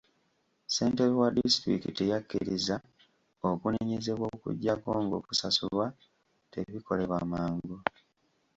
[0.65, 2.75] Ssentebe wa disitulikiti yakkiriza
[3.49, 5.85] okunenyezebwa okuggyako ng'okusasulwa
[6.51, 7.77] tebikolebwa mangu.